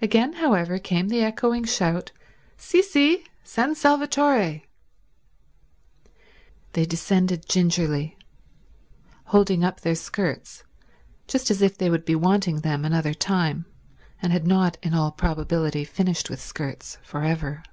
[0.00, 4.62] Again, however, came the echoing shout—"Sì, sì—San Salvatore."
[6.74, 8.16] They descended gingerly,
[9.24, 10.62] holding up their skirts
[11.26, 13.66] just as if they would be wanting them another time
[14.22, 17.64] and had not in all probability finished with skirts for ever.